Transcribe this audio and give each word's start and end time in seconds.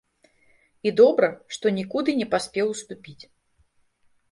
І 0.89 0.93
добра, 1.01 1.29
што 1.57 1.65
нікуды 1.81 2.17
не 2.23 2.27
паспеў 2.33 2.73
уступіць. 2.75 3.23